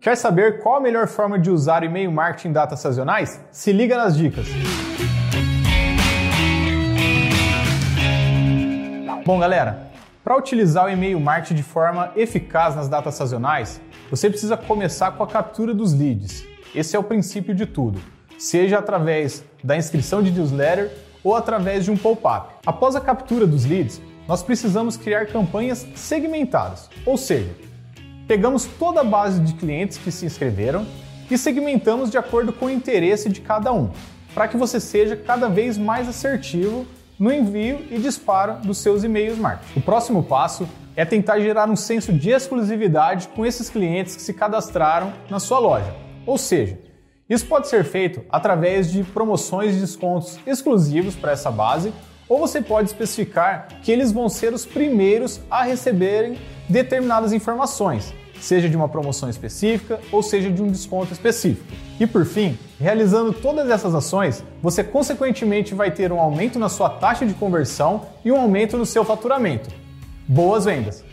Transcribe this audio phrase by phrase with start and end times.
[0.00, 3.40] Quer saber qual a melhor forma de usar o e-mail marketing em datas sazonais?
[3.50, 4.46] Se liga nas dicas.
[9.24, 9.90] Bom, galera,
[10.22, 15.24] para utilizar o e-mail marketing de forma eficaz nas datas sazonais, você precisa começar com
[15.24, 16.46] a captura dos leads.
[16.74, 18.00] Esse é o princípio de tudo,
[18.38, 20.92] seja através da inscrição de newsletter
[21.24, 22.54] ou através de um pop-up.
[22.64, 27.65] Após a captura dos leads, nós precisamos criar campanhas segmentadas, ou seja,
[28.26, 30.86] pegamos toda a base de clientes que se inscreveram
[31.30, 33.90] e segmentamos de acordo com o interesse de cada um,
[34.34, 36.86] para que você seja cada vez mais assertivo
[37.18, 39.78] no envio e disparo dos seus e-mails marketing.
[39.78, 44.34] O próximo passo é tentar gerar um senso de exclusividade com esses clientes que se
[44.34, 45.94] cadastraram na sua loja.
[46.26, 46.78] Ou seja,
[47.28, 51.92] isso pode ser feito através de promoções e descontos exclusivos para essa base,
[52.28, 58.68] ou você pode especificar que eles vão ser os primeiros a receberem determinadas informações, seja
[58.68, 61.66] de uma promoção específica ou seja de um desconto específico.
[61.98, 66.90] E por fim, realizando todas essas ações, você consequentemente vai ter um aumento na sua
[66.90, 69.70] taxa de conversão e um aumento no seu faturamento.
[70.28, 71.04] Boas vendas!